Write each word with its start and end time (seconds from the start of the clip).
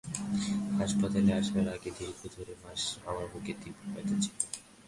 হাসপাতালে 0.79 1.31
আসার 1.39 1.67
আগে 1.75 1.89
দীর্ঘ 1.97 2.19
দেড় 2.33 2.53
মাস 2.63 2.81
আমার 3.09 3.25
বুকে 3.31 3.53
তীব্র 3.61 3.83
ব্যথা 3.93 4.15
ছিল। 4.23 4.37